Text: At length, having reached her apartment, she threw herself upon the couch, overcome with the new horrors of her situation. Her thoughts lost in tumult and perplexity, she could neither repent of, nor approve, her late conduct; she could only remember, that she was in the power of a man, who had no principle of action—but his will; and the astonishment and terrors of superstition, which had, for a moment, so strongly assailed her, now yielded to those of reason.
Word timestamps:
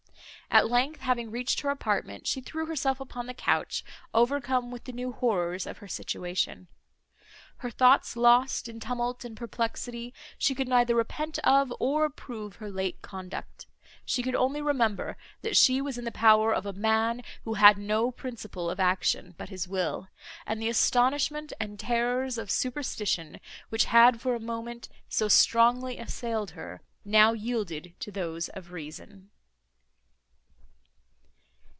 At 0.53 0.69
length, 0.69 0.99
having 0.99 1.31
reached 1.31 1.61
her 1.61 1.69
apartment, 1.69 2.27
she 2.27 2.41
threw 2.41 2.65
herself 2.65 2.99
upon 2.99 3.25
the 3.25 3.33
couch, 3.33 3.85
overcome 4.13 4.69
with 4.69 4.83
the 4.83 4.91
new 4.91 5.13
horrors 5.13 5.65
of 5.65 5.77
her 5.77 5.87
situation. 5.87 6.67
Her 7.59 7.69
thoughts 7.71 8.17
lost 8.17 8.67
in 8.67 8.81
tumult 8.81 9.23
and 9.23 9.37
perplexity, 9.37 10.13
she 10.37 10.53
could 10.53 10.67
neither 10.67 10.93
repent 10.93 11.39
of, 11.39 11.71
nor 11.79 12.03
approve, 12.03 12.57
her 12.57 12.69
late 12.69 13.01
conduct; 13.01 13.65
she 14.03 14.21
could 14.21 14.35
only 14.35 14.61
remember, 14.61 15.15
that 15.41 15.55
she 15.55 15.79
was 15.79 15.97
in 15.97 16.03
the 16.03 16.11
power 16.11 16.53
of 16.53 16.65
a 16.65 16.73
man, 16.73 17.21
who 17.45 17.53
had 17.53 17.77
no 17.77 18.11
principle 18.11 18.69
of 18.69 18.77
action—but 18.77 19.47
his 19.47 19.69
will; 19.69 20.09
and 20.45 20.61
the 20.61 20.67
astonishment 20.67 21.53
and 21.61 21.79
terrors 21.79 22.37
of 22.37 22.51
superstition, 22.51 23.39
which 23.69 23.85
had, 23.85 24.19
for 24.19 24.35
a 24.35 24.39
moment, 24.41 24.89
so 25.07 25.29
strongly 25.29 25.97
assailed 25.97 26.51
her, 26.51 26.81
now 27.05 27.31
yielded 27.31 27.93
to 28.01 28.11
those 28.11 28.49
of 28.49 28.73
reason. 28.73 29.29